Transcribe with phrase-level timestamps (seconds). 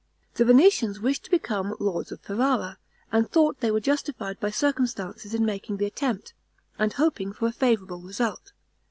[0.33, 2.79] The Venetians wished to become lords of Ferrara,
[3.11, 6.33] and thought they were justified by circumstances in making the attempt,
[6.79, 8.51] and hoping for a favorable result.